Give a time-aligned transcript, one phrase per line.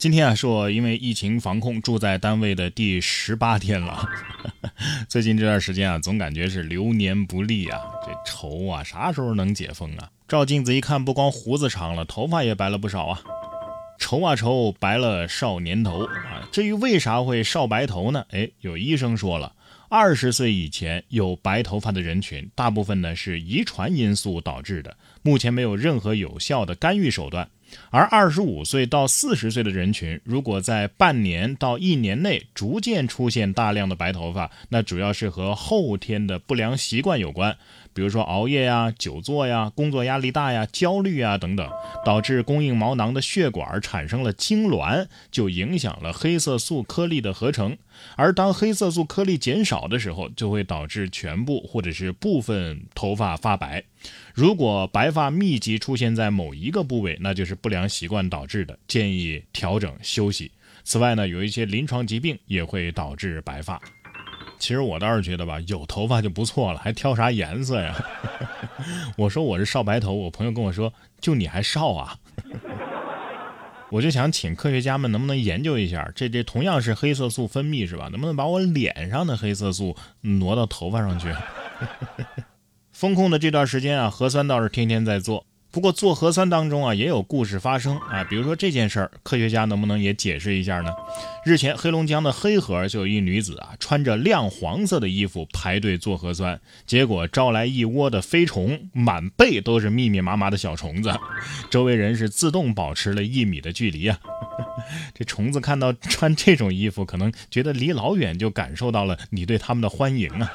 [0.00, 4.08] 今天啊，是我因为疫情防控住在单位的第十八天了。
[5.10, 10.08] 最近这段时间啊，总感觉是流年不利啊，这愁啊，啥时候能解封啊？
[10.26, 13.20] 照镜子一看，不光胡子长了，头发也白了不少啊。
[13.98, 16.48] 愁啊愁，白了少年头啊。
[16.50, 18.24] 至于为啥会少白头呢？
[18.30, 19.52] 哎，有医生说了，
[19.90, 27.50] 二十岁以前有白头发的人群，大部分呢是遗传因素导致的，目前没有任何有效的干预手段。
[27.90, 37.56] 而二十五岁到四十岁的人群，如果在半年到一年内逐渐出现大量的白头发，那主要是和后天的不良习惯有关。
[38.00, 41.70] 比如说熬夜呀、久坐呀、工作压力大呀、焦虑啊等等，
[42.02, 47.76] 导致供应毛囊的血管产生了痉挛，就影响了黑色素颗粒的合成。
[48.16, 53.84] 而当黑色素颗粒减少的时候，就会导致全部或者是部分头发发白。
[54.32, 60.50] 如果白发密集出现在某一个部位，那就是不良习惯导致的，建议调整休息。
[60.84, 63.78] 此外呢，有一些临床疾病也会导致白发。
[64.60, 67.96] 其实我倒是觉得吧，有头发就不错了，还挑啥颜色呀？
[69.16, 72.16] 我说我是少白头，我朋友跟我说，就你还少啊？
[73.90, 78.08] 我就想请科学家们能不能研究一下，这这同样是黑色素分泌是吧？
[78.12, 81.34] 能不能把我脸上的黑色素挪到头发上去？
[82.92, 85.46] 风控的这段时间啊，核酸倒是天天在做。
[85.72, 90.92] 不过做核酸当中啊，也有故事发生啊，比如说这件事儿，科学家能不能也解释一下呢？
[91.44, 101.12] 日前，黑龙江的黑河就有一女子啊，穿着亮黄色的衣服排队做核酸，结果招来一窝的飞虫，满背都是密密麻麻的小虫子，
[101.70, 104.18] 周围人是自动保持了一米的距离啊。
[105.14, 110.50] 这虫子看到穿这种衣服，可能觉得离老远就感受到了你对他们的欢迎啊。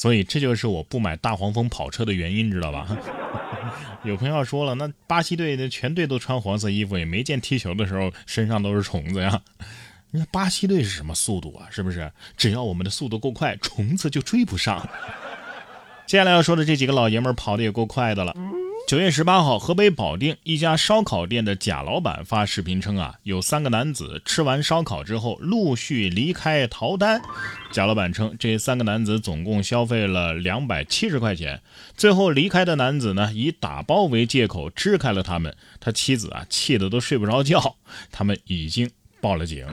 [0.00, 2.96] 所以这就是我不买大黄蜂跑车的原因，知道吧？
[4.02, 9.42] 有朋友说了，那巴西队的全队都穿黄色衣服，也没见踢球的时候身上都是虫子呀。
[10.10, 11.68] 那巴西队是什么速度啊？
[11.70, 12.10] 是不是？
[12.34, 14.88] 只要我们的速度够快，虫子就追不上。
[16.08, 18.34] 接下来要说的这几个老爷们儿跑的也够快的了。
[18.90, 27.22] 九月十八号，河北保定一家烧烤店的贾老板发视频称啊，有三个男子吃完烧烤之后陆续离开逃单。
[27.70, 31.62] 贾老板称，这三个男子总共消费了两百七十块钱。
[31.96, 35.56] 最后离开的男子呢，以打包为借口支开了他们。
[35.78, 37.76] 他妻子啊，气得都睡不着觉。
[38.10, 38.90] 他们已经
[39.20, 39.64] 报了警。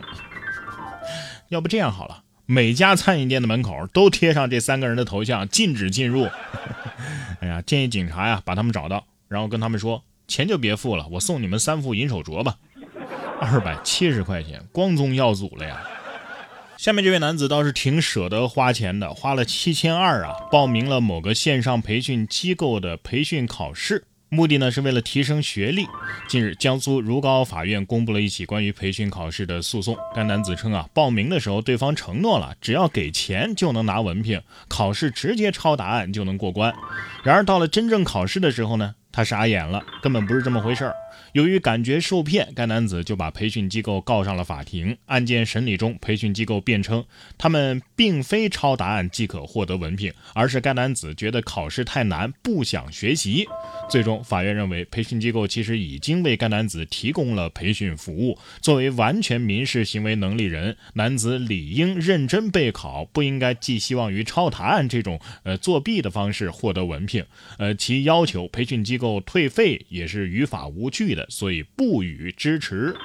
[1.50, 6.30] 要不这样好了，每家餐饮店的门口都贴上这三个人的头像，禁止进入。
[7.40, 12.58] 哎呀，建议警察呀把他们找到，然后跟他们说，钱就别付了，我送你们三副银手镯吧，
[13.40, 15.82] 二百七十块钱，光宗耀祖了呀。
[16.78, 24.06] 下面这位男子倒是挺舍得花钱的，花了七千二啊，报名了某个线上培训机构的培训考试。
[24.30, 25.86] 目的呢是为了提升学历。
[26.28, 29.96] 近日，江苏如皋法院公布了一起关于培训考试的诉讼。
[30.14, 36.74] 该男子称啊，报名的时候对方承诺了，只要给钱就能拿文凭，考试直接抄答案就能过关。
[37.24, 40.94] 然而到了真正考试的时候呢，他傻眼了，根本不是这么回事儿。
[41.32, 44.96] 由于感觉受骗，该男子就把培训机构告上了法庭。
[45.08, 47.04] 案件审理中，培训机构辩称，
[47.36, 53.48] 他们并非抄答案即可获得文凭，而是该男子觉得考试太难，不想学习。
[53.90, 58.38] 最终，法院认为，培训机构其实已经为该男子提供了培训服务。
[58.62, 67.26] 作为完全民事行为能力人，男子理应认真备考，不应该寄希望于抄答案这种呃作弊的方式获得文凭。
[67.58, 72.96] 呃，其要求培训机构退费也是于法无据的，所以不予支持。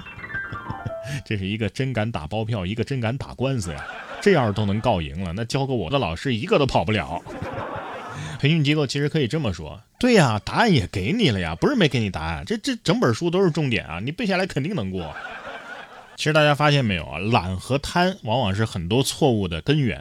[1.25, 3.85] 这是一个真敢打包票，一个真敢打官司呀！
[4.21, 7.21] 这要是都能告赢了，那教给我的老师一个都跑不了。
[8.39, 15.15] 培训机构其实可以这么说，对呀，答案也给你了呀，不是没给你答案，这这整本书都是重点啊，你背下来肯定能过。
[16.17, 20.01] 其实大家发现没有啊，懒和贪往往是很多错误的根源。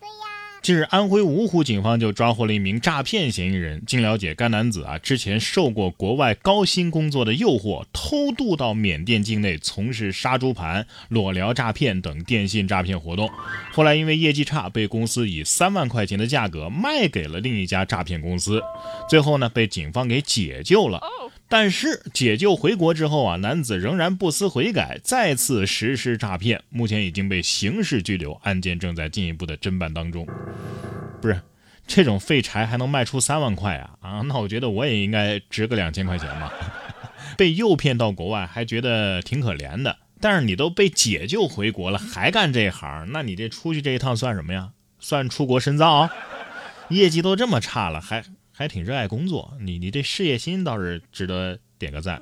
[0.62, 3.82] 近日，安徽芜湖警方就抓获了一名诈骗嫌疑人。
[3.88, 13.28] 经了解，该男子啊之前受过国外高薪工作的诱惑，偷渡到缅甸境内从事杀猪盘、裸聊诈骗等电信诈骗活动。
[13.72, 18.62] 后来因为业绩差，被公司以三万块钱的价格卖给了另一家诈骗公司。
[19.10, 21.02] 最后呢，被警方给解救了。
[21.52, 30.26] 但是解救回国之后啊，男子仍然不思悔改，再次实施诈骗，目前已经被刑事拘留，案件正在进一步的侦办当中。
[31.22, 31.42] 不是，
[31.86, 33.90] 这种废柴还能卖出三万块啊？
[34.00, 36.54] 啊，那我觉得我也应该值个两千块钱吧。
[37.38, 44.70] 被诱骗到国外还觉得挺可怜的，但是你都被解救回国了，还干这行，那你这出去这一趟算什么呀？
[45.00, 46.10] 算出国深造？
[46.88, 48.24] 业绩都这么差了，还？
[48.62, 52.22] 还挺热爱工作，你你这事业心倒是值得点个赞。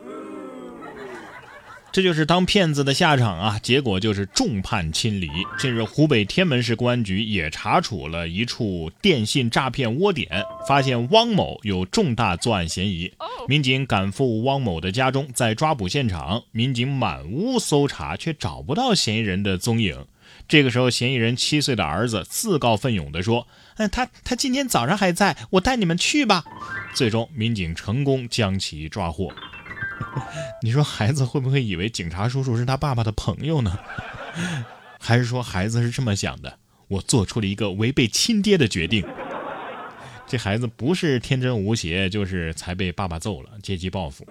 [1.92, 3.60] 这这就是当骗子的下场啊！
[3.60, 5.28] 结果就是众叛亲离。
[5.58, 13.12] 近日，湖北天门市公安局也查处了一处电信诈骗窝点，发现汪某有重大作案嫌疑。
[13.50, 20.06] 民警赶赴汪某的家中，在抓捕现场，民警满屋搜查，却找不到嫌疑人的踪影。
[20.48, 23.48] 这个时候，嫌疑人七岁的儿子自告奋勇地说
[23.78, 26.44] ：“嗯，他他今天早上还在，我带你们去吧。”
[26.96, 29.32] 最终，民警成功将其抓获。
[30.64, 33.78] 你说孩子会不会以为警察叔叔是他爸爸的朋友呢？
[35.00, 36.58] 还是说孩子是这么想的？
[36.88, 39.06] 我做出了一个违背亲爹的决定。
[40.26, 44.28] 这孩子不是天真无邪，就是才被爸爸揍了，借机报复。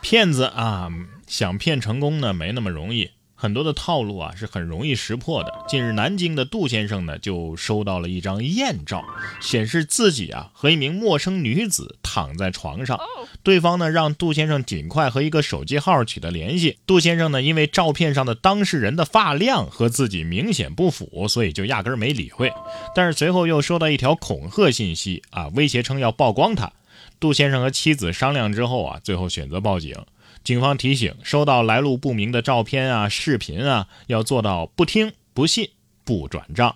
[0.00, 0.88] 骗子啊，
[1.26, 3.10] 想骗成功呢，没那么容易。
[3.42, 5.52] 很多的套路啊是很容易识破的。
[5.66, 9.02] 近日，南京的杜先生呢就收到了一张艳照，
[9.40, 13.00] 显示自己啊和一名陌生女子躺在床上。
[13.42, 16.78] 对方呢让杜先生尽快和一个手机号取得联系。
[16.86, 22.52] 杜先生呢因为照片上的当事人的发量和自己明显不符，所以就压根儿没理会。
[22.94, 26.70] 但是随后又收到一条恐吓信息啊，威胁称要曝光他。
[27.18, 29.96] 杜先生和妻子商量之后啊，最后选择报警。
[30.44, 35.70] 警方提醒：收到来路不明的照片啊、视频啊，要做到不听、不信、
[36.04, 36.74] 不转账。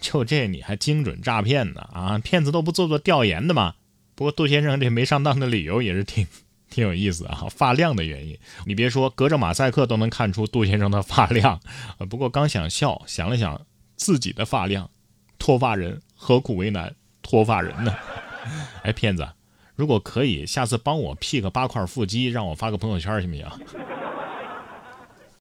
[0.00, 1.80] 就这你还精准诈骗呢？
[1.92, 3.74] 啊，骗子都不做做调研的吗？
[4.14, 6.26] 不过杜先生这没上当的理由也是挺
[6.70, 8.38] 挺有意思啊，发量的原因。
[8.64, 11.60] 你别说，隔着马赛克都能看出杜先生的发量。
[12.08, 13.60] 不过刚想笑，想了想
[13.96, 14.88] 自己的发量，
[15.36, 17.92] 脱发人何苦为难脱发人呢？
[18.82, 19.28] 哎，骗子！
[19.78, 23.46] 如果可以，下次帮我 P 个八块腹肌，让我发个朋友圈，行不行？